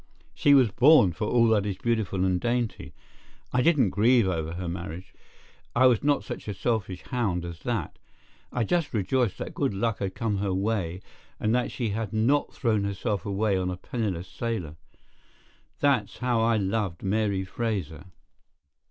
She 0.33 0.55
was 0.55 0.71
born 0.71 1.13
for 1.13 1.27
all 1.27 1.47
that 1.49 1.63
is 1.67 1.77
beautiful 1.77 2.25
and 2.25 2.41
dainty. 2.41 2.91
I 3.53 3.61
didn't 3.61 3.91
grieve 3.91 4.27
over 4.27 4.53
her 4.53 4.67
marriage. 4.67 5.13
I 5.75 5.85
was 5.85 6.01
not 6.03 6.23
such 6.23 6.47
a 6.47 6.55
selfish 6.55 7.03
hound 7.03 7.45
as 7.45 7.59
that. 7.59 7.99
I 8.51 8.63
just 8.63 8.95
rejoiced 8.95 9.37
that 9.37 9.53
good 9.53 9.75
luck 9.75 9.99
had 9.99 10.15
come 10.15 10.37
her 10.37 10.55
way, 10.55 11.01
and 11.39 11.53
that 11.53 11.69
she 11.71 11.89
had 11.89 12.13
not 12.13 12.51
thrown 12.51 12.83
herself 12.83 13.27
away 13.27 13.55
on 13.55 13.69
a 13.69 13.77
penniless 13.77 14.27
sailor. 14.27 14.75
That's 15.81 16.17
how 16.17 16.39
I 16.41 16.57
loved 16.57 17.03
Mary 17.03 17.45
Fraser. 17.45 18.05